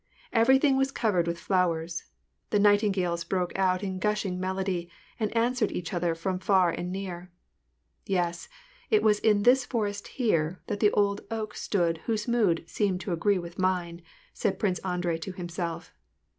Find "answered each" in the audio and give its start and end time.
5.37-5.93